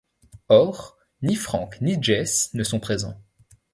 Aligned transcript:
Or, 0.49 0.97
ni 1.21 1.35
Frank 1.35 1.79
ni 1.79 2.01
Jesse 2.01 2.49
ne 2.55 2.63
sont 2.63 2.79
présents. 2.79 3.21